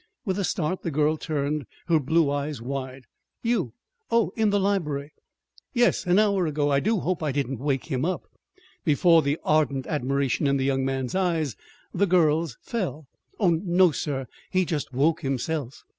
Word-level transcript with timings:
With 0.25 0.39
a 0.39 0.43
start 0.43 0.81
the 0.81 0.89
girl 0.89 1.15
turned, 1.15 1.67
her 1.85 1.99
blue 1.99 2.31
eyes 2.31 2.59
wide. 2.59 3.05
"You? 3.43 3.73
Oh, 4.09 4.31
in 4.35 4.49
the 4.49 4.59
library" 4.59 5.13
"Yes; 5.75 6.07
an 6.07 6.17
hour 6.17 6.47
ago. 6.47 6.71
I 6.71 6.79
do 6.79 7.01
hope 7.01 7.21
I 7.21 7.31
didn't 7.31 7.59
wake 7.59 7.85
him 7.85 8.03
up!" 8.03 8.23
Before 8.83 9.21
the 9.21 9.37
ardent 9.43 9.85
admiration 9.85 10.47
in 10.47 10.57
the 10.57 10.65
young 10.65 10.83
man's 10.83 11.13
eyes, 11.13 11.55
the 11.93 12.07
girl's 12.07 12.57
fell. 12.63 13.05
"Oh, 13.39 13.51
no, 13.51 13.91
sir. 13.91 14.25
He 14.49 14.65
just 14.65 14.91
woke 14.91 15.21
himself." 15.21 15.83